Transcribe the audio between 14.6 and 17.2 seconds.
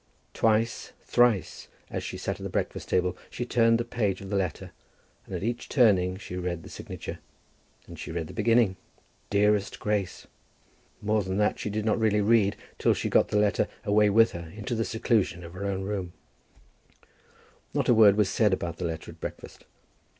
the seclusion of her own room. [Illustration: She read the